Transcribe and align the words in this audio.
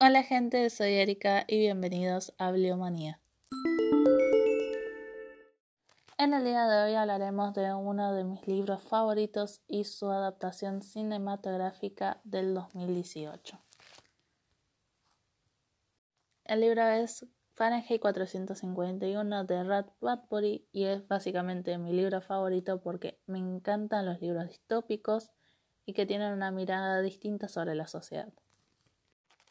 Hola 0.00 0.24
gente, 0.24 0.68
soy 0.70 0.94
Erika 0.94 1.44
y 1.46 1.56
bienvenidos 1.56 2.34
a 2.36 2.50
Bibliomanía. 2.50 3.20
En 6.18 6.34
el 6.34 6.44
día 6.44 6.66
de 6.66 6.82
hoy 6.82 6.94
hablaremos 6.96 7.54
de 7.54 7.72
uno 7.72 8.12
de 8.12 8.24
mis 8.24 8.44
libros 8.48 8.82
favoritos 8.82 9.62
y 9.68 9.84
su 9.84 10.10
adaptación 10.10 10.82
cinematográfica 10.82 12.20
del 12.24 12.54
2018. 12.54 13.56
El 16.44 16.60
libro 16.60 16.82
es 16.82 17.24
Fahrenheit 17.52 18.00
451 18.00 19.44
de 19.44 19.62
Rad 19.62 19.86
Bradbury 20.00 20.66
y 20.72 20.86
es 20.86 21.06
básicamente 21.06 21.78
mi 21.78 21.92
libro 21.92 22.20
favorito 22.20 22.82
porque 22.82 23.20
me 23.26 23.38
encantan 23.38 24.06
los 24.06 24.20
libros 24.20 24.48
distópicos 24.48 25.30
y 25.86 25.92
que 25.92 26.04
tienen 26.04 26.32
una 26.32 26.50
mirada 26.50 27.00
distinta 27.00 27.46
sobre 27.46 27.76
la 27.76 27.86
sociedad. 27.86 28.32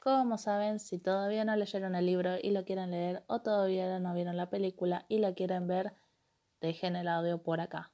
Como 0.04 0.38
saben, 0.38 0.82
si 0.82 1.00
todavía 1.00 1.46
no 1.46 1.56
leyeron 1.56 1.96
el 1.96 2.06
libro 2.06 2.36
y 2.44 2.52
lo 2.52 2.66
quieren 2.66 2.92
leer 2.92 3.24
o 3.28 3.40
todavía 3.40 4.00
no 4.00 4.14
vieron 4.14 4.36
la 4.36 4.50
película 4.50 5.06
y 5.08 5.20
la 5.20 5.34
quieren 5.34 5.66
ver, 5.66 5.94
dejen 6.60 6.98
el 6.98 7.08
audio 7.08 7.42
por 7.42 7.62
acá. 7.62 7.94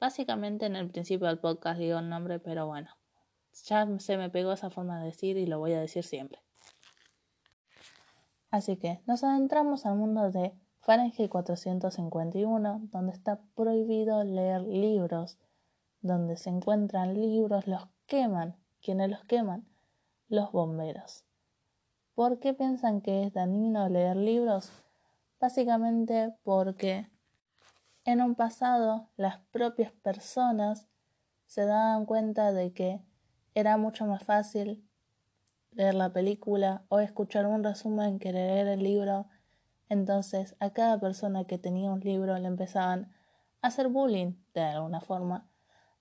Básicamente 0.00 0.66
en 0.66 0.74
el 0.74 0.90
principio 0.90 1.28
del 1.28 1.38
podcast 1.38 1.78
digo 1.78 2.00
el 2.00 2.08
nombre, 2.08 2.40
pero 2.40 2.66
bueno, 2.66 2.90
ya 3.66 3.86
se 4.00 4.16
me 4.16 4.30
pegó 4.30 4.50
esa 4.50 4.68
forma 4.68 4.98
de 4.98 5.06
decir 5.06 5.36
y 5.36 5.46
lo 5.46 5.60
voy 5.60 5.74
a 5.74 5.80
decir 5.80 6.02
siempre. 6.02 6.42
Así 8.50 8.76
que 8.76 9.00
nos 9.06 9.22
adentramos 9.22 9.86
al 9.86 9.94
mundo 9.94 10.32
de 10.32 10.52
Fahrenheit 10.80 11.30
451, 11.30 12.80
donde 12.90 13.12
está 13.12 13.38
prohibido 13.54 14.24
leer 14.24 14.62
libros, 14.62 15.38
donde 16.00 16.36
se 16.36 16.50
encuentran 16.50 17.14
libros, 17.14 17.68
los 17.68 17.86
queman. 18.06 18.56
¿Quiénes 18.82 19.08
los 19.08 19.22
queman? 19.22 19.69
Los 20.30 20.52
bomberos. 20.52 21.24
¿Por 22.14 22.38
qué 22.38 22.54
piensan 22.54 23.00
que 23.00 23.24
es 23.24 23.32
dañino 23.32 23.88
leer 23.88 24.16
libros? 24.16 24.70
Básicamente 25.40 26.32
porque 26.44 27.10
en 28.04 28.22
un 28.22 28.36
pasado 28.36 29.08
las 29.16 29.38
propias 29.50 29.90
personas 29.90 30.88
se 31.46 31.66
daban 31.66 32.06
cuenta 32.06 32.52
de 32.52 32.72
que 32.72 33.02
era 33.56 33.76
mucho 33.76 34.06
más 34.06 34.22
fácil 34.22 34.88
leer 35.72 35.94
la 35.94 36.12
película 36.12 36.84
o 36.88 37.00
escuchar 37.00 37.46
un 37.46 37.64
resumen 37.64 38.20
que 38.20 38.32
leer 38.32 38.68
el 38.68 38.84
libro. 38.84 39.26
Entonces 39.88 40.54
a 40.60 40.70
cada 40.70 41.00
persona 41.00 41.44
que 41.44 41.58
tenía 41.58 41.90
un 41.90 42.00
libro 42.00 42.38
le 42.38 42.46
empezaban 42.46 43.12
a 43.62 43.68
hacer 43.68 43.88
bullying 43.88 44.34
de 44.54 44.62
alguna 44.62 45.00
forma 45.00 45.50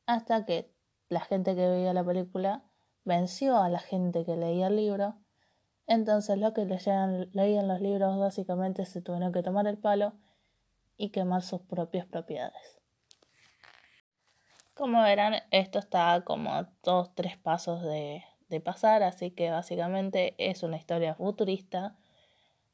hasta 0.05 0.45
que 0.45 0.71
la 1.07 1.21
gente 1.21 1.55
que 1.55 1.67
veía 1.67 1.93
la 1.93 2.03
película 2.03 2.68
venció 3.09 3.57
a 3.57 3.69
la 3.69 3.79
gente 3.79 4.23
que 4.23 4.37
leía 4.37 4.67
el 4.67 4.77
libro, 4.77 5.15
entonces 5.87 6.37
los 6.37 6.53
que 6.53 6.65
leían, 6.65 7.67
los 7.67 7.81
libros 7.81 8.19
básicamente 8.19 8.85
se 8.85 9.01
tuvieron 9.01 9.33
que 9.33 9.41
tomar 9.41 9.65
el 9.67 9.79
palo 9.79 10.13
y 10.95 11.09
quemar 11.09 11.41
sus 11.41 11.61
propias 11.61 12.05
propiedades. 12.05 12.79
Como 14.75 15.01
verán, 15.01 15.41
esto 15.49 15.79
está 15.79 16.21
como 16.23 16.67
dos, 16.83 17.13
tres 17.15 17.35
pasos 17.37 17.81
de, 17.81 18.23
de 18.47 18.61
pasar, 18.61 19.01
así 19.01 19.31
que 19.31 19.49
básicamente 19.49 20.35
es 20.37 20.61
una 20.61 20.77
historia 20.77 21.15
futurista 21.15 21.97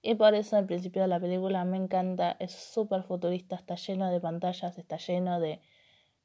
y 0.01 0.15
por 0.15 0.35
eso 0.35 0.57
al 0.57 0.65
principio 0.65 1.01
de 1.01 1.07
la 1.07 1.19
película 1.19 1.63
me 1.63 1.77
encanta, 1.77 2.35
es 2.39 2.51
súper 2.51 3.03
futurista, 3.03 3.55
está 3.55 3.75
lleno 3.75 4.11
de 4.11 4.19
pantallas, 4.19 4.77
está 4.77 4.97
lleno 4.97 5.39
de 5.39 5.61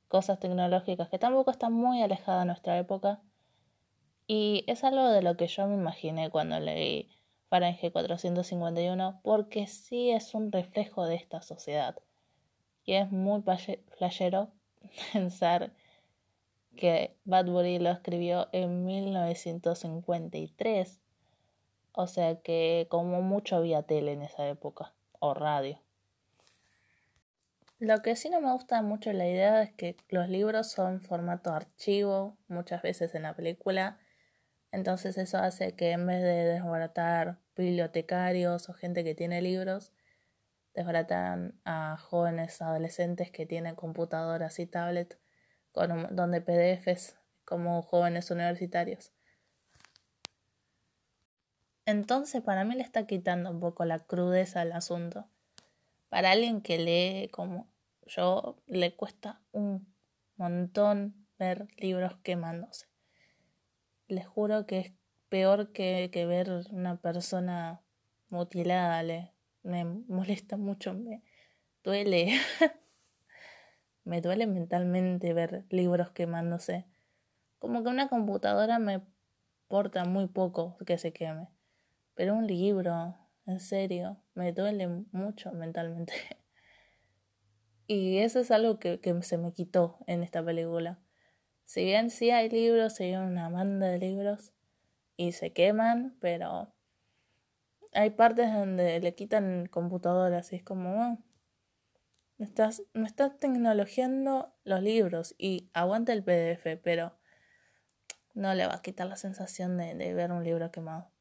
cosas 0.08 0.40
tecnológicas 0.40 1.08
que 1.08 1.20
tampoco 1.20 1.52
están 1.52 1.72
muy 1.72 2.02
alejadas 2.02 2.42
de 2.42 2.46
nuestra 2.46 2.76
época, 2.76 3.22
y 4.32 4.62
es 4.68 4.84
algo 4.84 5.08
de 5.08 5.22
lo 5.22 5.36
que 5.36 5.48
yo 5.48 5.66
me 5.66 5.74
imaginé 5.74 6.30
cuando 6.30 6.60
leí 6.60 7.10
Fahrenheit 7.48 7.92
451, 7.92 9.18
porque 9.24 9.66
sí 9.66 10.12
es 10.12 10.34
un 10.34 10.52
reflejo 10.52 11.04
de 11.04 11.16
esta 11.16 11.42
sociedad. 11.42 11.96
Y 12.84 12.92
es 12.92 13.10
muy 13.10 13.42
playero 13.42 14.52
pensar 15.12 15.72
que 16.76 17.16
Badbury 17.24 17.80
lo 17.80 17.90
escribió 17.90 18.48
en 18.52 18.84
1953. 18.84 21.00
O 21.90 22.06
sea 22.06 22.40
que 22.40 22.86
como 22.88 23.22
mucho 23.22 23.56
había 23.56 23.82
tele 23.82 24.12
en 24.12 24.22
esa 24.22 24.46
época, 24.46 24.94
o 25.18 25.34
radio. 25.34 25.80
Lo 27.80 28.00
que 28.00 28.14
sí 28.14 28.30
no 28.30 28.40
me 28.40 28.52
gusta 28.52 28.80
mucho 28.82 29.12
la 29.12 29.26
idea 29.26 29.60
es 29.60 29.72
que 29.72 29.96
los 30.08 30.28
libros 30.28 30.70
son 30.70 31.00
formato 31.00 31.52
archivo, 31.52 32.36
muchas 32.46 32.80
veces 32.82 33.12
en 33.16 33.24
la 33.24 33.34
película 33.34 33.98
entonces 34.72 35.18
eso 35.18 35.38
hace 35.38 35.74
que 35.74 35.90
en 35.90 36.06
vez 36.06 36.22
de 36.22 36.44
desbaratar 36.44 37.38
bibliotecarios 37.56 38.68
o 38.68 38.72
gente 38.72 39.02
que 39.02 39.14
tiene 39.14 39.42
libros, 39.42 39.92
desbaratan 40.74 41.60
a 41.64 41.96
jóvenes 41.96 42.62
adolescentes 42.62 43.30
que 43.30 43.46
tienen 43.46 43.74
computadoras 43.74 44.58
y 44.60 44.66
tablets 44.66 45.18
con 45.72 46.14
donde 46.14 46.40
PDFs 46.40 47.16
como 47.44 47.82
jóvenes 47.82 48.30
universitarios. 48.30 49.12
Entonces 51.84 52.40
para 52.42 52.64
mí 52.64 52.76
le 52.76 52.82
está 52.82 53.06
quitando 53.06 53.50
un 53.50 53.58
poco 53.58 53.84
la 53.84 53.98
crudeza 53.98 54.60
al 54.60 54.72
asunto. 54.72 55.28
Para 56.08 56.30
alguien 56.30 56.60
que 56.60 56.78
lee 56.78 57.28
como 57.30 57.68
yo 58.06 58.56
le 58.66 58.94
cuesta 58.94 59.40
un 59.50 59.92
montón 60.36 61.26
ver 61.38 61.68
libros 61.76 62.16
quemándose 62.22 62.89
les 64.10 64.26
juro 64.26 64.66
que 64.66 64.78
es 64.80 64.92
peor 65.28 65.72
que, 65.72 66.10
ver 66.26 66.50
una 66.70 67.00
persona 67.00 67.82
mutilada, 68.28 69.02
le, 69.02 69.32
me 69.62 69.84
molesta 69.84 70.56
mucho, 70.56 70.94
me 70.94 71.22
duele. 71.82 72.32
me 74.04 74.20
duele 74.20 74.46
mentalmente 74.46 75.32
ver 75.32 75.66
libros 75.70 76.10
quemándose. 76.10 76.86
Como 77.58 77.82
que 77.82 77.90
una 77.90 78.08
computadora 78.08 78.78
me 78.78 79.02
porta 79.68 80.04
muy 80.04 80.26
poco 80.26 80.76
que 80.84 80.98
se 80.98 81.12
queme. 81.12 81.48
Pero 82.14 82.34
un 82.34 82.46
libro, 82.46 83.16
en 83.46 83.60
serio, 83.60 84.20
me 84.34 84.52
duele 84.52 84.88
mucho 85.12 85.52
mentalmente. 85.52 86.12
y 87.86 88.18
eso 88.18 88.40
es 88.40 88.50
algo 88.50 88.78
que, 88.78 89.00
que 89.00 89.22
se 89.22 89.38
me 89.38 89.52
quitó 89.52 89.98
en 90.06 90.22
esta 90.22 90.44
película. 90.44 90.98
Si 91.70 91.84
bien 91.84 92.10
sí 92.10 92.32
hay 92.32 92.48
libros, 92.48 92.98
hay 92.98 93.14
una 93.14 93.48
banda 93.48 93.86
de 93.86 94.00
libros 94.00 94.52
y 95.16 95.30
se 95.30 95.52
queman, 95.52 96.16
pero 96.20 96.74
hay 97.92 98.10
partes 98.10 98.52
donde 98.52 98.98
le 98.98 99.14
quitan 99.14 99.66
computadoras 99.66 100.52
y 100.52 100.56
es 100.56 100.64
como, 100.64 101.00
oh, 101.00 101.18
me 102.38 102.46
estás, 102.46 102.82
me 102.92 103.06
estás 103.06 103.38
tecnologiando 103.38 104.52
los 104.64 104.82
libros 104.82 105.36
y 105.38 105.70
aguanta 105.72 106.12
el 106.12 106.24
PDF, 106.24 106.76
pero 106.78 107.16
no 108.34 108.52
le 108.54 108.66
va 108.66 108.74
a 108.74 108.82
quitar 108.82 109.06
la 109.06 109.14
sensación 109.14 109.78
de, 109.78 109.94
de 109.94 110.12
ver 110.12 110.32
un 110.32 110.42
libro 110.42 110.72
quemado. 110.72 111.12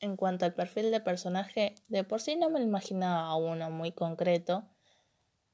En 0.00 0.16
cuanto 0.16 0.46
al 0.46 0.54
perfil 0.54 0.90
de 0.90 1.00
personaje, 1.00 1.74
de 1.88 2.04
por 2.04 2.22
sí 2.22 2.36
no 2.36 2.48
me 2.48 2.62
imaginaba 2.62 3.36
uno 3.36 3.70
muy 3.70 3.92
concreto, 3.92 4.64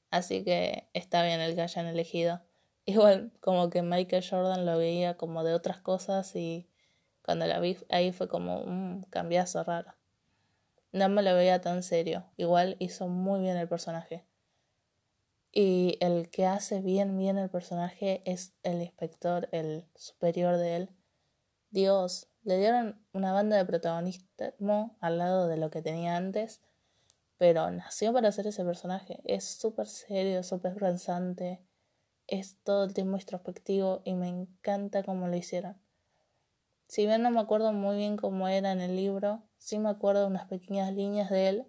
así 0.09 0.45
que 0.45 0.89
está 0.95 1.25
bien 1.25 1.41
el 1.41 1.57
que 1.57 1.63
hayan 1.63 1.87
elegido. 1.87 2.48
Igual 2.89 3.33
como 3.41 3.69
que 3.69 3.83
Michael 3.83 4.25
Jordan 4.27 4.65
lo 4.65 4.79
veía 4.79 5.19
como 5.19 5.45
de 5.45 5.53
otras 5.53 5.79
cosas 5.79 6.35
y 6.35 6.71
cuando 7.23 7.45
la 7.45 7.61
vi 7.61 7.77
ahí 7.91 8.13
fue 8.13 8.29
como 8.29 8.63
un 8.63 9.03
cambiazo 9.11 9.63
raro. 9.63 9.93
No 10.93 11.11
me 11.11 11.23
lo 11.23 11.35
veía 11.35 11.61
tan 11.61 11.83
serio. 11.83 12.25
Igual 12.39 12.77
hizo 12.79 13.07
muy 13.07 13.41
bien 13.41 13.59
el 13.59 13.69
personaje. 13.69 14.25
Y 15.53 15.99
el 16.01 16.31
que 16.31 16.47
hace 16.47 16.81
bien 16.81 17.19
bien 17.19 17.37
el 17.37 17.51
personaje 17.51 18.23
es 18.25 18.55
el 18.63 18.81
inspector, 18.81 19.51
el 19.53 19.85
superior 19.95 20.57
de 20.57 20.77
él. 20.77 20.91
Dios, 21.69 22.31
le 22.43 22.57
dieron 22.57 23.05
una 23.13 23.33
banda 23.33 23.59
de 23.59 23.67
protagonismo 23.67 24.97
al 25.01 25.19
lado 25.19 25.47
de 25.47 25.59
lo 25.59 25.69
que 25.71 25.83
tenía 25.83 26.17
antes, 26.17 26.63
pero 27.37 27.71
nació 27.71 28.15
para 28.15 28.33
ser 28.33 28.47
ese 28.47 28.65
personaje. 28.65 29.21
Es 29.25 29.45
súper 29.45 29.89
serio, 29.89 30.43
súper 30.43 30.75
pensante 30.77 31.68
es 32.29 32.59
todo 32.63 32.85
el 32.85 32.95
tiempo 32.95 33.17
introspectivo 33.17 34.03
y 34.05 34.15
me 34.15 34.29
encanta 34.29 35.03
cómo 35.03 35.27
lo 35.27 35.37
hicieron. 35.37 35.77
Si 36.87 37.07
bien 37.07 37.23
no 37.23 37.31
me 37.31 37.41
acuerdo 37.41 37.73
muy 37.73 37.97
bien 37.97 38.17
cómo 38.17 38.49
era 38.49 38.71
en 38.73 38.81
el 38.81 38.97
libro, 38.97 39.43
sí 39.59 39.79
me 39.79 39.89
acuerdo 39.89 40.27
unas 40.27 40.47
pequeñas 40.47 40.93
líneas 40.93 41.31
de 41.31 41.49
él 41.49 41.67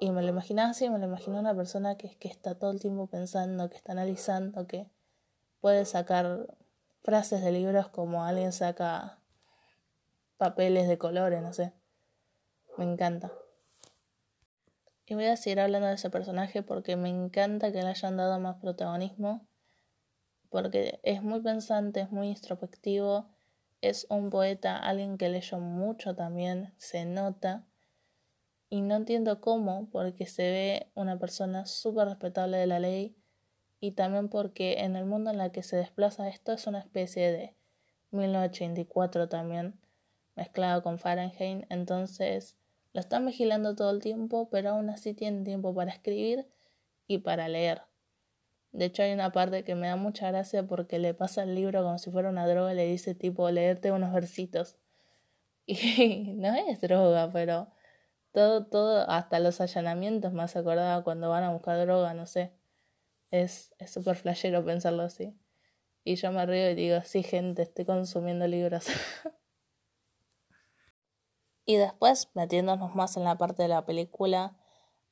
y 0.00 0.10
me 0.10 0.22
lo 0.22 0.28
imaginaba 0.28 0.70
así, 0.70 0.88
me 0.88 0.98
lo 0.98 1.06
imaginaba 1.06 1.40
una 1.40 1.54
persona 1.54 1.96
que, 1.96 2.16
que 2.16 2.28
está 2.28 2.54
todo 2.56 2.70
el 2.70 2.80
tiempo 2.80 3.08
pensando, 3.08 3.68
que 3.68 3.76
está 3.76 3.92
analizando, 3.92 4.66
que 4.66 4.88
puede 5.60 5.84
sacar 5.84 6.46
frases 7.02 7.42
de 7.42 7.52
libros 7.52 7.88
como 7.88 8.24
alguien 8.24 8.52
saca 8.52 9.18
papeles 10.38 10.88
de 10.88 10.98
colores, 10.98 11.42
no 11.42 11.52
sé. 11.52 11.72
Me 12.76 12.84
encanta. 12.84 13.32
Y 15.06 15.14
voy 15.14 15.26
a 15.26 15.36
seguir 15.36 15.60
hablando 15.60 15.86
de 15.86 15.94
ese 15.94 16.10
personaje 16.10 16.62
porque 16.62 16.96
me 16.96 17.08
encanta 17.08 17.72
que 17.72 17.82
le 17.82 17.88
hayan 17.88 18.16
dado 18.16 18.38
más 18.40 18.56
protagonismo 18.56 19.46
porque 20.50 21.00
es 21.02 21.22
muy 21.22 21.40
pensante, 21.40 22.00
es 22.00 22.10
muy 22.10 22.28
introspectivo 22.28 23.26
es 23.80 24.06
un 24.10 24.30
poeta, 24.30 24.76
alguien 24.76 25.18
que 25.18 25.28
leyó 25.28 25.58
mucho 25.58 26.14
también, 26.14 26.72
se 26.76 27.04
nota. 27.04 27.64
Y 28.68 28.80
no 28.80 28.96
entiendo 28.96 29.40
cómo, 29.40 29.88
porque 29.90 30.26
se 30.26 30.42
ve 30.50 30.90
una 30.94 31.18
persona 31.18 31.66
súper 31.66 32.08
respetable 32.08 32.56
de 32.56 32.66
la 32.66 32.80
ley 32.80 33.16
y 33.78 33.92
también 33.92 34.28
porque 34.28 34.80
en 34.80 34.96
el 34.96 35.04
mundo 35.04 35.30
en 35.30 35.40
el 35.40 35.52
que 35.52 35.62
se 35.62 35.76
desplaza 35.76 36.28
esto 36.28 36.52
es 36.52 36.66
una 36.66 36.80
especie 36.80 37.30
de 37.30 37.54
1984 38.10 39.28
también, 39.28 39.78
mezclado 40.34 40.82
con 40.82 40.98
Fahrenheit, 40.98 41.66
entonces 41.68 42.56
lo 42.92 43.00
están 43.00 43.26
vigilando 43.26 43.76
todo 43.76 43.90
el 43.90 44.00
tiempo, 44.00 44.48
pero 44.50 44.70
aún 44.70 44.90
así 44.90 45.14
tienen 45.14 45.44
tiempo 45.44 45.74
para 45.74 45.92
escribir 45.92 46.48
y 47.06 47.18
para 47.18 47.48
leer. 47.48 47.82
De 48.76 48.84
hecho 48.84 49.02
hay 49.02 49.14
una 49.14 49.32
parte 49.32 49.64
que 49.64 49.74
me 49.74 49.88
da 49.88 49.96
mucha 49.96 50.30
gracia 50.30 50.66
porque 50.66 50.98
le 50.98 51.14
pasa 51.14 51.44
el 51.44 51.54
libro 51.54 51.82
como 51.82 51.96
si 51.96 52.10
fuera 52.10 52.28
una 52.28 52.46
droga 52.46 52.74
y 52.74 52.76
le 52.76 52.86
dice 52.86 53.14
tipo 53.14 53.50
leerte 53.50 53.90
unos 53.90 54.12
versitos. 54.12 54.76
Y 55.66 56.34
no 56.36 56.54
es 56.54 56.80
droga, 56.82 57.32
pero 57.32 57.68
todo, 58.32 58.66
todo, 58.66 59.08
hasta 59.10 59.40
los 59.40 59.60
allanamientos 59.60 60.32
me 60.32 60.42
hace 60.42 60.58
acordar 60.58 61.02
cuando 61.04 61.30
van 61.30 61.44
a 61.44 61.52
buscar 61.52 61.78
droga, 61.80 62.14
no 62.14 62.26
sé. 62.26 62.52
Es 63.30 63.74
súper 63.86 64.16
flashero 64.16 64.64
pensarlo 64.64 65.02
así. 65.04 65.34
Y 66.04 66.16
yo 66.16 66.30
me 66.30 66.44
río 66.46 66.70
y 66.70 66.74
digo, 66.74 67.00
sí, 67.02 67.22
gente, 67.22 67.62
estoy 67.62 67.86
consumiendo 67.86 68.46
libros. 68.46 68.86
y 71.64 71.76
después, 71.76 72.30
metiéndonos 72.34 72.94
más 72.94 73.16
en 73.16 73.24
la 73.24 73.38
parte 73.38 73.62
de 73.62 73.68
la 73.68 73.86
película, 73.86 74.56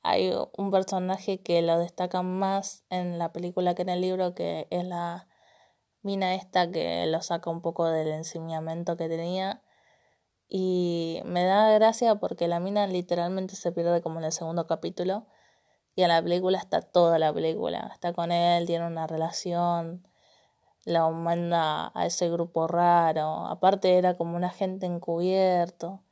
hay 0.05 0.31
un 0.55 0.69
personaje 0.69 1.41
que 1.41 1.63
lo 1.63 1.79
destaca 1.79 2.21
más 2.21 2.83
en 2.91 3.17
la 3.17 3.33
película 3.33 3.73
que 3.73 3.81
en 3.81 3.89
el 3.89 4.01
libro, 4.01 4.35
que 4.35 4.67
es 4.69 4.85
la 4.85 5.27
mina 6.03 6.35
esta 6.35 6.71
que 6.71 7.07
lo 7.07 7.21
saca 7.23 7.49
un 7.49 7.61
poco 7.61 7.87
del 7.87 8.09
encimiamiento 8.09 8.97
que 8.97 9.09
tenía. 9.09 9.63
Y 10.47 11.21
me 11.25 11.43
da 11.43 11.71
gracia 11.73 12.15
porque 12.15 12.47
la 12.47 12.59
mina 12.59 12.85
literalmente 12.85 13.55
se 13.55 13.71
pierde 13.71 14.01
como 14.01 14.19
en 14.19 14.25
el 14.25 14.31
segundo 14.31 14.67
capítulo. 14.67 15.25
Y 15.95 16.03
en 16.03 16.09
la 16.09 16.21
película 16.21 16.59
está 16.59 16.81
toda 16.81 17.17
la 17.19 17.33
película. 17.33 17.89
Está 17.91 18.13
con 18.13 18.31
él, 18.31 18.67
tiene 18.67 18.85
una 18.85 19.07
relación, 19.07 20.07
la 20.85 21.09
manda 21.09 21.91
a 21.95 22.05
ese 22.05 22.29
grupo 22.29 22.67
raro. 22.67 23.47
Aparte 23.47 23.97
era 23.97 24.15
como 24.17 24.37
un 24.37 24.43
agente 24.43 24.85
encubierto. 24.85 26.04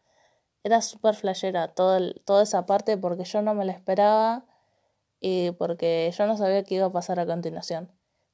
Era 0.63 0.81
súper 0.81 1.15
flashera 1.15 1.67
todo 1.69 2.13
toda 2.25 2.43
esa 2.43 2.65
parte 2.65 2.97
porque 2.97 3.25
yo 3.25 3.41
no 3.41 3.53
me 3.53 3.65
la 3.65 3.73
esperaba 3.73 4.45
y 5.19 5.51
porque 5.51 6.13
yo 6.17 6.27
no 6.27 6.37
sabía 6.37 6.63
qué 6.63 6.75
iba 6.75 6.87
a 6.87 6.91
pasar 6.91 7.19
a 7.19 7.25
continuación. 7.25 7.91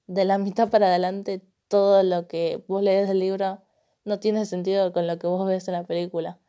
De 0.08 0.26
la 0.26 0.38
mitad 0.40 0.70
para 0.70 0.88
adelante 0.88 1.42
todo 1.68 2.04
lo 2.04 2.28
que 2.28 2.64
vos 2.68 2.82
lees 2.84 3.08
del 3.08 3.20
libro 3.20 3.62
no 4.06 4.20
tiene 4.20 4.46
sentido 4.46 4.92
con 4.94 5.08
lo 5.08 5.20
que 5.20 5.28
vos 5.28 5.48
ves 5.48 5.68
en 5.68 5.76
la 5.76 5.84
película. 5.84 6.40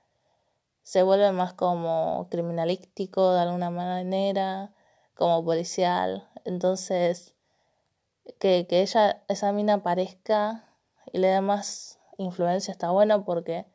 Se 0.83 1.03
vuelve 1.03 1.31
más 1.33 1.53
como 1.53 2.29
criminalístico 2.31 3.35
de 3.35 3.41
alguna 3.41 3.71
manera 3.71 4.73
como 5.15 5.45
policial. 5.45 6.29
Entonces, 6.45 7.35
que, 8.39 8.67
que 8.67 8.81
ella, 8.81 9.23
esa 9.29 9.53
mina 9.53 9.75
aparezca 9.75 10.65
y 11.13 11.19
le 11.19 11.29
dé 11.29 11.41
más 11.41 11.99
influencia 12.17 12.73
está 12.73 12.91
bueno 12.91 13.25
porque 13.25 13.67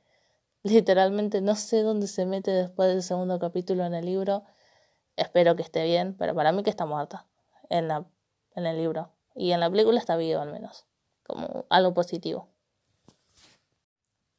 literalmente 0.66 1.42
no 1.42 1.56
sé 1.56 1.84
dónde 1.84 2.08
se 2.08 2.26
mete 2.26 2.50
después 2.50 2.90
del 2.90 3.04
segundo 3.04 3.38
capítulo 3.38 3.86
en 3.86 3.94
el 3.94 4.06
libro. 4.06 4.44
Espero 5.16 5.56
que 5.56 5.62
esté 5.62 5.84
bien, 5.84 6.16
pero 6.18 6.34
para 6.34 6.52
mí 6.52 6.64
que 6.64 6.72
está 6.72 6.88
muerta 6.88 7.28
en, 7.70 7.88
la, 7.88 8.06
en 8.56 8.66
el 8.66 8.76
libro. 8.78 9.12
Y 9.36 9.52
en 9.52 9.60
la 9.60 9.70
película 9.70 10.00
está 10.00 10.18
vivo 10.18 10.42
al 10.42 10.52
menos, 10.52 10.88
como 11.24 11.66
algo 11.70 11.94
positivo. 11.94 12.50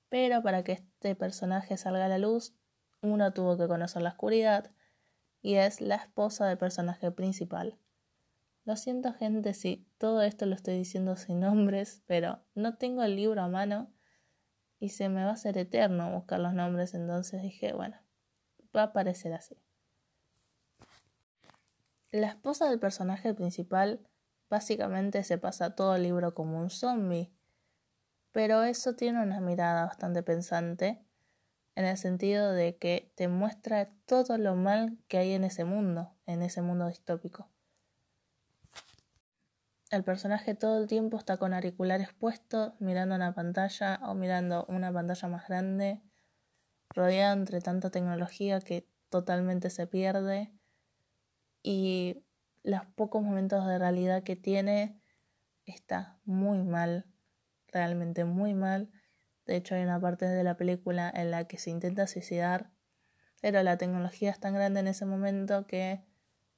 Pero 0.08 0.42
para 0.42 0.64
que 0.64 0.72
este 0.72 1.14
personaje 1.14 1.76
salga 1.76 2.06
a 2.06 2.08
la 2.08 2.18
luz, 2.18 2.54
uno 3.02 3.32
tuvo 3.32 3.56
que 3.56 3.68
conocer 3.68 4.02
la 4.02 4.10
oscuridad, 4.10 4.72
y 5.42 5.54
es 5.54 5.80
la 5.80 5.94
esposa 5.94 6.46
del 6.46 6.58
personaje 6.58 7.12
principal. 7.12 7.78
Lo 8.64 8.74
siento 8.74 9.12
gente 9.12 9.54
si 9.54 9.86
todo 9.96 10.22
esto 10.22 10.44
lo 10.46 10.56
estoy 10.56 10.76
diciendo 10.76 11.14
sin 11.16 11.38
nombres, 11.38 12.02
pero 12.06 12.40
no 12.56 12.74
tengo 12.74 13.04
el 13.04 13.14
libro 13.14 13.42
a 13.42 13.48
mano 13.48 13.92
y 14.78 14.90
se 14.90 15.08
me 15.08 15.24
va 15.24 15.30
a 15.30 15.34
hacer 15.34 15.58
eterno 15.58 16.12
buscar 16.12 16.40
los 16.40 16.52
nombres, 16.52 16.94
entonces 16.94 17.42
dije, 17.42 17.72
bueno, 17.72 17.96
va 18.74 18.82
a 18.82 18.84
aparecer 18.86 19.32
así. 19.32 19.56
La 22.10 22.28
esposa 22.28 22.68
del 22.68 22.78
personaje 22.78 23.34
principal 23.34 24.06
básicamente 24.48 25.24
se 25.24 25.38
pasa 25.38 25.74
todo 25.74 25.96
el 25.96 26.02
libro 26.02 26.34
como 26.34 26.58
un 26.58 26.70
zombie, 26.70 27.32
pero 28.32 28.62
eso 28.62 28.94
tiene 28.94 29.22
una 29.22 29.40
mirada 29.40 29.86
bastante 29.86 30.22
pensante 30.22 31.04
en 31.74 31.84
el 31.84 31.96
sentido 31.98 32.52
de 32.52 32.76
que 32.76 33.12
te 33.16 33.28
muestra 33.28 33.90
todo 34.06 34.38
lo 34.38 34.54
mal 34.54 34.98
que 35.08 35.18
hay 35.18 35.32
en 35.32 35.44
ese 35.44 35.64
mundo, 35.64 36.14
en 36.26 36.42
ese 36.42 36.62
mundo 36.62 36.86
distópico. 36.88 37.50
El 39.90 40.02
personaje 40.02 40.54
todo 40.54 40.80
el 40.80 40.88
tiempo 40.88 41.16
está 41.16 41.36
con 41.36 41.54
auriculares 41.54 42.12
puestos, 42.12 42.72
mirando 42.80 43.14
una 43.14 43.34
pantalla 43.34 44.00
o 44.02 44.14
mirando 44.14 44.66
una 44.68 44.92
pantalla 44.92 45.28
más 45.28 45.46
grande, 45.46 46.02
rodeado 46.90 47.34
entre 47.34 47.60
tanta 47.60 47.90
tecnología 47.90 48.60
que 48.60 48.88
totalmente 49.10 49.70
se 49.70 49.86
pierde. 49.86 50.52
Y 51.62 52.24
los 52.64 52.84
pocos 52.96 53.22
momentos 53.22 53.64
de 53.66 53.78
realidad 53.78 54.24
que 54.24 54.34
tiene 54.34 55.00
está 55.66 56.18
muy 56.24 56.62
mal, 56.62 57.06
realmente 57.68 58.24
muy 58.24 58.54
mal. 58.54 58.90
De 59.46 59.54
hecho, 59.54 59.76
hay 59.76 59.84
una 59.84 60.00
parte 60.00 60.26
de 60.26 60.42
la 60.42 60.56
película 60.56 61.12
en 61.14 61.30
la 61.30 61.46
que 61.46 61.58
se 61.58 61.70
intenta 61.70 62.08
suicidar, 62.08 62.72
pero 63.40 63.62
la 63.62 63.78
tecnología 63.78 64.32
es 64.32 64.40
tan 64.40 64.54
grande 64.54 64.80
en 64.80 64.88
ese 64.88 65.06
momento 65.06 65.68
que 65.68 66.04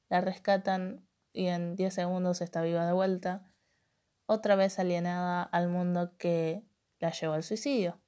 la 0.09 0.23
rescatan 0.23 1.08
y 1.39 1.47
en 1.47 1.77
10 1.77 1.95
segundos 1.95 2.41
está 2.41 2.63
viva 2.63 2.85
de 2.85 2.93
vuelta, 2.93 3.47
otra 4.27 4.57
vez 4.57 4.81
alienada 4.81 5.45
al 5.45 5.69
mundo 5.69 6.17
que 6.19 6.65
la 6.99 7.13
llevó 7.13 7.35
al 7.35 7.45
suicidio. 7.45 8.01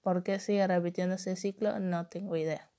¿Por 0.00 0.22
qué 0.22 0.40
sigue 0.40 0.66
repitiendo 0.66 1.16
ese 1.16 1.36
ciclo? 1.36 1.78
No 1.80 2.06
tengo 2.06 2.34
idea. 2.36 2.70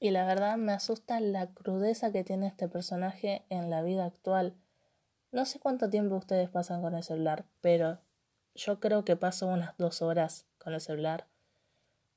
Y 0.00 0.10
la 0.10 0.26
verdad 0.26 0.56
me 0.56 0.72
asusta 0.72 1.20
la 1.20 1.46
crudeza 1.46 2.10
que 2.10 2.24
tiene 2.24 2.48
este 2.48 2.68
personaje 2.68 3.46
en 3.50 3.70
la 3.70 3.82
vida 3.82 4.04
actual. 4.04 4.56
No 5.30 5.44
sé 5.44 5.60
cuánto 5.60 5.88
tiempo 5.88 6.16
ustedes 6.16 6.48
pasan 6.48 6.82
con 6.82 6.96
el 6.96 7.04
celular, 7.04 7.44
pero 7.60 8.00
yo 8.56 8.80
creo 8.80 9.04
que 9.04 9.14
paso 9.14 9.46
unas 9.46 9.76
dos 9.76 10.02
horas 10.02 10.48
con 10.58 10.74
el 10.74 10.80
celular. 10.80 11.28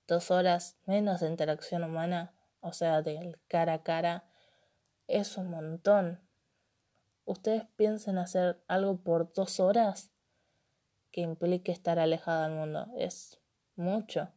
Dos 0.07 0.31
horas 0.31 0.77
menos 0.87 1.19
de 1.19 1.27
interacción 1.27 1.83
humana, 1.83 2.33
o 2.59 2.73
sea, 2.73 3.03
del 3.03 3.39
cara 3.47 3.73
a 3.73 3.83
cara, 3.83 4.28
es 5.09 5.37
un 5.37 5.49
montón. 5.49 6.21
¿Ustedes 7.25 7.65
piensan 7.75 8.17
hacer 8.17 8.63
algo 8.67 8.97
por 8.97 9.33
dos 9.33 9.59
horas 9.59 10.11
que 11.11 11.21
implique 11.21 11.71
estar 11.71 11.99
alejado 11.99 12.43
del 12.43 12.53
mundo? 12.53 12.87
Es 12.95 13.39
mucho. 13.75 14.31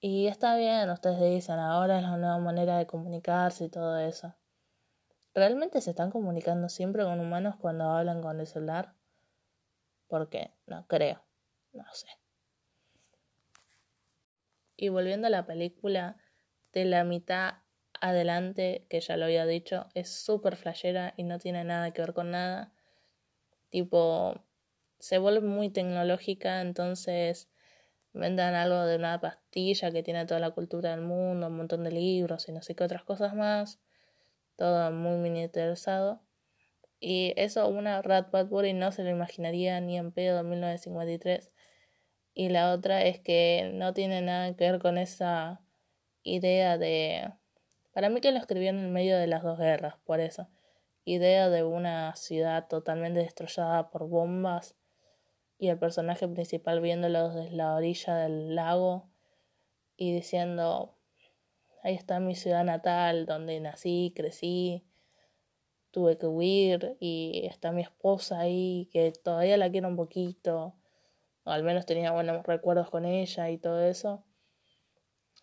Y 0.00 0.26
está 0.26 0.56
bien, 0.56 0.90
ustedes 0.90 1.20
dicen, 1.20 1.58
ahora 1.58 1.96
es 1.96 2.02
la 2.02 2.16
nueva 2.16 2.38
manera 2.38 2.76
de 2.76 2.86
comunicarse 2.86 3.64
y 3.64 3.68
todo 3.68 3.98
eso. 3.98 4.34
¿Realmente 5.34 5.80
se 5.80 5.90
están 5.90 6.10
comunicando 6.10 6.68
siempre 6.68 7.04
con 7.04 7.18
humanos 7.20 7.56
cuando 7.56 7.84
hablan 7.84 8.20
con 8.20 8.38
el 8.38 8.46
celular? 8.46 8.94
porque 10.12 10.50
no 10.66 10.86
creo, 10.88 11.24
no 11.72 11.86
sé. 11.94 12.06
Y 14.76 14.90
volviendo 14.90 15.28
a 15.28 15.30
la 15.30 15.46
película, 15.46 16.18
de 16.74 16.84
la 16.84 17.02
mitad 17.02 17.61
adelante, 18.02 18.84
que 18.90 19.00
ya 19.00 19.16
lo 19.16 19.26
había 19.26 19.46
dicho, 19.46 19.86
es 19.94 20.10
súper 20.10 20.56
flashera 20.56 21.14
y 21.16 21.22
no 21.22 21.38
tiene 21.38 21.64
nada 21.64 21.92
que 21.92 22.02
ver 22.02 22.12
con 22.12 22.32
nada. 22.32 22.72
Tipo, 23.70 24.44
se 24.98 25.18
vuelve 25.18 25.46
muy 25.46 25.70
tecnológica, 25.70 26.60
entonces 26.60 27.48
vendan 28.12 28.54
algo 28.54 28.84
de 28.84 28.96
una 28.96 29.20
pastilla 29.20 29.90
que 29.92 30.02
tiene 30.02 30.26
toda 30.26 30.40
la 30.40 30.50
cultura 30.50 30.90
del 30.90 31.02
mundo, 31.02 31.46
un 31.46 31.56
montón 31.56 31.84
de 31.84 31.92
libros 31.92 32.48
y 32.48 32.52
no 32.52 32.60
sé 32.62 32.74
qué 32.74 32.84
otras 32.84 33.04
cosas 33.04 33.34
más. 33.34 33.80
Todo 34.56 34.90
muy 34.92 35.16
miniaturizado. 35.18 36.22
Y 37.00 37.34
eso 37.36 37.68
una 37.68 38.02
Rat 38.02 38.30
Bradbury 38.30 38.74
no 38.74 38.92
se 38.92 39.04
lo 39.04 39.10
imaginaría 39.10 39.80
ni 39.80 39.98
en 39.98 40.12
pedo 40.12 40.40
en 40.40 40.48
1953. 40.50 41.52
Y 42.34 42.48
la 42.50 42.72
otra 42.72 43.04
es 43.04 43.20
que 43.20 43.70
no 43.74 43.94
tiene 43.94 44.22
nada 44.22 44.54
que 44.56 44.70
ver 44.70 44.80
con 44.80 44.98
esa 44.98 45.60
idea 46.24 46.78
de... 46.78 47.32
Para 47.92 48.08
mí 48.08 48.20
que 48.20 48.32
lo 48.32 48.38
escribieron 48.38 48.80
en 48.80 48.92
medio 48.92 49.18
de 49.18 49.26
las 49.26 49.42
dos 49.42 49.58
guerras, 49.58 49.96
por 50.04 50.20
eso. 50.20 50.48
Idea 51.04 51.48
de 51.48 51.64
una 51.64 52.14
ciudad 52.16 52.68
totalmente 52.68 53.20
destrozada 53.20 53.90
por 53.90 54.08
bombas 54.08 54.76
y 55.58 55.68
el 55.68 55.78
personaje 55.78 56.26
principal 56.28 56.80
viéndolo 56.80 57.30
desde 57.30 57.54
la 57.54 57.74
orilla 57.74 58.16
del 58.16 58.54
lago 58.54 59.08
y 59.96 60.12
diciendo, 60.14 60.96
ahí 61.82 61.94
está 61.94 62.20
mi 62.20 62.34
ciudad 62.34 62.64
natal, 62.64 63.26
donde 63.26 63.60
nací, 63.60 64.12
crecí, 64.16 64.84
tuve 65.90 66.18
que 66.18 66.26
huir 66.26 66.96
y 66.98 67.42
está 67.44 67.72
mi 67.72 67.82
esposa 67.82 68.40
ahí 68.40 68.88
que 68.92 69.12
todavía 69.12 69.56
la 69.56 69.70
quiero 69.70 69.88
un 69.88 69.96
poquito 69.96 70.74
o 71.44 71.50
al 71.50 71.62
menos 71.62 71.86
tenía 71.86 72.12
buenos 72.12 72.44
recuerdos 72.46 72.90
con 72.90 73.04
ella 73.04 73.50
y 73.50 73.58
todo 73.58 73.84
eso. 73.84 74.24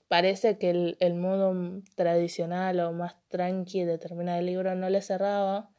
Parece 0.09 0.57
que 0.57 0.71
el, 0.71 0.97
el 0.99 1.13
modo 1.13 1.53
tradicional 1.95 2.79
o 2.79 2.91
más 2.91 3.15
tranqui 3.27 3.83
de 3.85 3.99
terminar 3.99 4.39
el 4.39 4.47
libro 4.47 4.73
no 4.73 4.89
le 4.89 5.03
cerraba. 5.03 5.69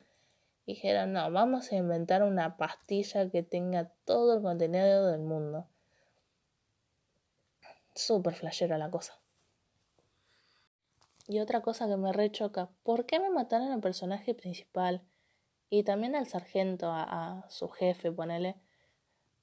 Dijeron, 0.66 1.12
no, 1.12 1.32
vamos 1.32 1.72
a 1.72 1.76
inventar 1.76 2.22
una 2.22 2.56
pastilla 2.56 3.28
que 3.28 3.42
tenga 3.42 3.92
todo 4.04 4.36
el 4.36 4.42
contenido 4.42 5.08
del 5.08 5.20
mundo. 5.22 5.66
Súper 7.96 8.34
flashera 8.34 8.78
la 8.78 8.88
cosa. 8.88 9.20
Y 11.26 11.40
otra 11.40 11.60
cosa 11.60 11.88
que 11.88 11.96
me 11.96 12.12
rechoca, 12.12 12.70
¿por 12.84 13.06
qué 13.06 13.18
me 13.18 13.30
mataron 13.30 13.72
al 13.72 13.80
personaje 13.80 14.32
principal? 14.34 15.02
Y 15.70 15.82
también 15.82 16.14
al 16.14 16.28
sargento, 16.28 16.92
a, 16.92 17.02
a 17.42 17.50
su 17.50 17.68
jefe, 17.68 18.12
ponele. 18.12 18.54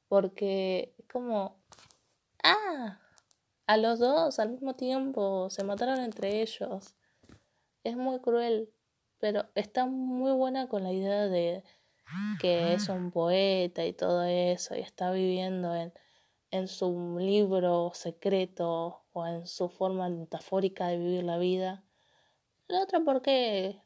Porque 0.07 0.95
como... 1.11 1.57
Ah, 2.41 3.01
a 3.67 3.77
los 3.77 3.99
dos 3.99 4.39
al 4.39 4.49
mismo 4.49 4.75
tiempo, 4.75 5.49
se 5.49 5.63
mataron 5.63 5.99
entre 5.99 6.41
ellos. 6.41 6.95
Es 7.83 7.95
muy 7.97 8.19
cruel, 8.19 8.73
pero 9.19 9.45
está 9.55 9.85
muy 9.85 10.31
buena 10.31 10.67
con 10.67 10.83
la 10.83 10.93
idea 10.93 11.27
de 11.27 11.63
que 12.39 12.73
es 12.73 12.87
un 12.87 13.11
poeta 13.11 13.85
y 13.85 13.91
todo 13.91 14.23
eso, 14.23 14.75
y 14.75 14.79
está 14.79 15.11
viviendo 15.11 15.75
en, 15.75 15.93
en 16.51 16.69
su 16.69 17.17
libro 17.19 17.91
secreto 17.93 19.03
o 19.11 19.27
en 19.27 19.45
su 19.45 19.67
forma 19.67 20.07
metafórica 20.07 20.87
de 20.87 20.97
vivir 20.97 21.23
la 21.25 21.37
vida. 21.37 21.83
La 22.67 22.81
otra 22.81 23.01
porque 23.01 23.81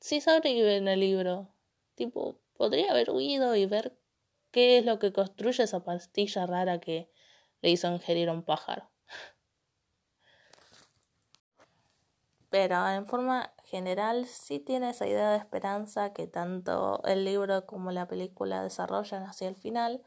sí 0.00 0.20
sobrevive 0.20 0.76
en 0.76 0.88
el 0.88 0.98
libro. 1.00 1.48
Tipo, 1.94 2.40
podría 2.54 2.90
haber 2.90 3.10
huido 3.10 3.54
y 3.54 3.66
ver 3.66 3.96
qué 4.50 4.78
es 4.78 4.84
lo 4.84 4.98
que 4.98 5.12
construye 5.12 5.62
esa 5.62 5.84
pastilla 5.84 6.46
rara 6.46 6.80
que 6.80 7.08
le 7.60 7.70
hizo 7.70 7.88
ingerir 7.92 8.28
un 8.28 8.42
pájaro. 8.42 8.91
Pero 12.52 12.86
en 12.86 13.06
forma 13.06 13.54
general 13.64 14.26
sí 14.26 14.60
tiene 14.60 14.90
esa 14.90 15.06
idea 15.06 15.30
de 15.30 15.38
esperanza 15.38 16.12
que 16.12 16.26
tanto 16.26 17.02
el 17.04 17.24
libro 17.24 17.64
como 17.64 17.92
la 17.92 18.06
película 18.06 18.62
desarrollan 18.62 19.22
hacia 19.22 19.48
el 19.48 19.56
final. 19.56 20.02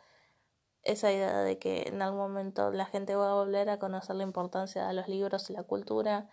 Esa 0.83 1.11
idea 1.11 1.39
de 1.39 1.57
que 1.57 1.87
en 1.87 2.03
algún 2.03 2.19
momento 2.19 2.71
la 2.71 2.85
gente 2.85 3.15
va 3.15 3.31
a 3.31 3.33
volver 3.33 3.71
a 3.71 3.79
conocer 3.79 4.15
la 4.15 4.21
importancia 4.21 4.85
de 4.87 4.93
los 4.93 5.07
libros 5.07 5.49
y 5.49 5.53
la 5.53 5.63
cultura 5.63 6.29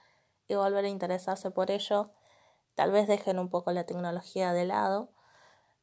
y 0.49 0.54
volver 0.54 0.85
a 0.85 0.88
interesarse 0.88 1.50
por 1.50 1.71
ello. 1.71 2.12
Tal 2.75 2.92
vez 2.92 3.09
dejen 3.09 3.38
un 3.38 3.49
poco 3.49 3.73
la 3.73 3.87
tecnología 3.87 4.52
de 4.52 4.66
lado. 4.66 5.14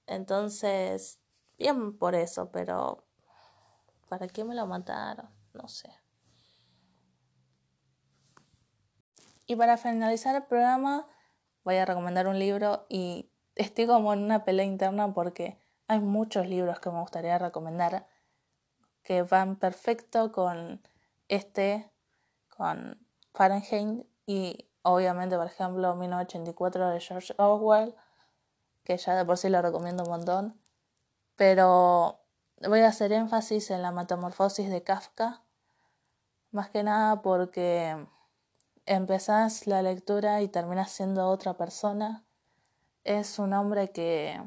Entonces, 0.06 1.20
bien 1.58 1.98
por 1.98 2.14
eso, 2.14 2.52
pero 2.52 3.04
¿para 4.08 4.28
qué 4.28 4.44
me 4.44 4.54
lo 4.54 4.68
mataron? 4.68 5.32
No 5.54 5.68
sé. 5.68 5.90
Y 9.50 9.56
para 9.56 9.78
finalizar 9.78 10.36
el 10.36 10.44
programa 10.44 11.08
voy 11.64 11.78
a 11.78 11.86
recomendar 11.86 12.28
un 12.28 12.38
libro 12.38 12.86
y 12.88 13.32
estoy 13.56 13.88
como 13.88 14.14
en 14.14 14.24
una 14.24 14.46
pelea 14.46 14.64
interna 14.64 15.12
porque 15.12 15.58
hay 15.88 16.02
muchos 16.02 16.48
libros 16.48 16.80
que 16.80 16.92
me 16.92 17.00
gustaría 17.00 17.36
recomendar 17.40 18.06
que 19.02 19.24
van 19.24 19.56
perfecto 19.56 20.32
con 20.32 20.88
este, 21.30 21.92
con 22.56 23.04
Fahrenheit 23.34 24.06
y 24.28 24.70
obviamente, 24.84 25.36
por 25.36 25.48
ejemplo, 25.48 25.96
1984 25.96 26.90
de 26.90 27.00
George 27.00 27.34
Orwell, 27.40 27.96
que 28.84 28.98
ya 28.98 29.16
de 29.16 29.26
por 29.26 29.40
sí 29.40 29.50
lo 29.50 29.64
recomiendo 29.64 30.04
un 30.04 30.12
montón, 30.12 30.62
pero 31.36 32.20
voy 32.62 32.82
a 32.82 32.90
hacer 32.90 33.14
énfasis 33.14 33.72
en 33.72 33.82
la 33.82 33.92
metamorfosis 33.92 34.70
de 34.70 34.84
Kafka, 34.84 35.42
más 36.52 36.70
que 36.70 36.84
nada 36.84 37.24
porque 37.24 37.98
empezás 38.90 39.68
la 39.68 39.84
lectura 39.84 40.42
y 40.42 40.48
terminas 40.48 40.92
siendo 40.92 41.28
otra 41.30 41.54
persona. 41.54 42.26
Es 43.04 43.38
un 43.38 43.54
hombre 43.54 43.92
que 43.92 44.42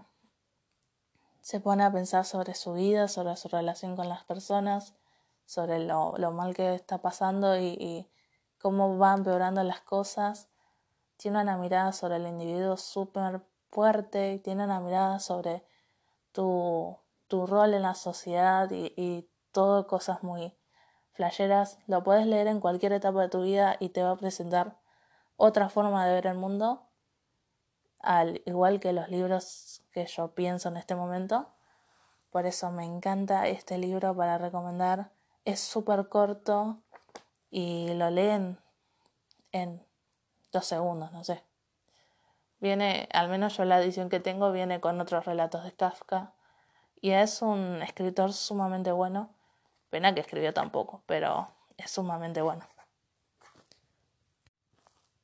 se 1.40 1.60
pone 1.60 1.84
a 1.84 1.92
pensar 1.92 2.24
sobre 2.24 2.54
su 2.54 2.72
vida, 2.72 3.06
sobre 3.06 3.36
su 3.36 3.46
relación 3.48 3.94
con 3.94 4.08
las 4.08 4.24
personas, 4.24 4.94
sobre 5.46 5.78
lo, 5.78 6.12
mal 6.32 6.54
que 6.54 6.74
está 6.74 6.98
pasando 6.98 7.56
y, 7.56 8.08
cómo 8.58 8.98
va 8.98 9.14
empeorando 9.14 9.62
las 9.62 9.80
cosas. 9.80 10.48
Tiene 11.16 11.40
una 11.40 11.56
mirada 11.56 11.92
sobre 11.92 12.16
el 12.16 12.26
individuo 12.26 12.76
súper 12.76 13.42
fuerte, 13.70 14.40
tiene 14.40 14.64
una 14.64 14.80
mirada 14.80 15.20
sobre 15.20 15.64
tu, 16.32 16.96
tu 17.28 17.46
rol 17.46 17.74
en 17.74 17.82
la 17.82 17.94
sociedad 17.94 18.68
y, 18.72 18.92
y 18.96 19.28
todo 19.52 19.86
cosas 19.86 20.24
muy, 20.24 20.52
flasheras, 21.12 21.78
lo 21.86 22.02
puedes 22.02 22.26
leer 22.26 22.46
en 22.46 22.60
cualquier 22.60 22.92
etapa 22.92 23.20
de 23.22 23.28
tu 23.28 23.42
vida 23.42 23.76
y 23.78 23.90
te 23.90 24.02
va 24.02 24.12
a 24.12 24.16
presentar 24.16 24.76
otra 25.36 25.68
forma 25.68 26.06
de 26.06 26.14
ver 26.14 26.26
el 26.26 26.36
mundo, 26.36 26.82
al 28.00 28.42
igual 28.46 28.80
que 28.80 28.92
los 28.92 29.08
libros 29.08 29.82
que 29.92 30.06
yo 30.06 30.34
pienso 30.34 30.68
en 30.68 30.76
este 30.76 30.94
momento. 30.94 31.48
Por 32.30 32.46
eso 32.46 32.70
me 32.70 32.84
encanta 32.84 33.46
este 33.46 33.78
libro 33.78 34.16
para 34.16 34.38
recomendar. 34.38 35.10
Es 35.44 35.60
súper 35.60 36.08
corto 36.08 36.78
y 37.50 37.92
lo 37.94 38.10
leen 38.10 38.58
en 39.52 39.84
dos 40.50 40.66
segundos, 40.66 41.12
no 41.12 41.24
sé. 41.24 41.42
Viene, 42.60 43.08
al 43.12 43.28
menos 43.28 43.56
yo 43.56 43.64
la 43.64 43.80
edición 43.80 44.08
que 44.08 44.20
tengo, 44.20 44.52
viene 44.52 44.80
con 44.80 45.00
otros 45.00 45.24
relatos 45.26 45.64
de 45.64 45.72
Kafka. 45.72 46.32
Y 47.00 47.10
es 47.10 47.42
un 47.42 47.82
escritor 47.82 48.32
sumamente 48.32 48.92
bueno 48.92 49.30
Pena 49.92 50.14
que 50.14 50.22
escribió 50.22 50.54
tampoco, 50.54 51.02
pero 51.04 51.50
es 51.76 51.90
sumamente 51.90 52.40
bueno. 52.40 52.66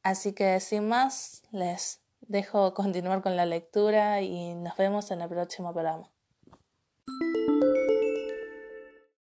Así 0.03 0.35
que 0.35 0.61
sin 0.61 0.87
más, 0.87 1.43
les 1.53 2.03
dejo 2.21 2.75
continuar 2.75 3.23
con 3.23 3.35
la 3.35 3.47
lectura 3.47 4.21
y 4.21 4.53
nos 4.53 4.77
vemos 4.77 5.11
en 5.11 5.23
el 5.23 5.29
próximo 5.31 5.73
programa. 5.73 6.11